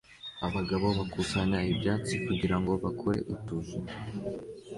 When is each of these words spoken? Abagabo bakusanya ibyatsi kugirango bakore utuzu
Abagabo 0.47 0.87
bakusanya 0.97 1.59
ibyatsi 1.71 2.13
kugirango 2.25 2.71
bakore 2.83 3.19
utuzu 3.33 3.77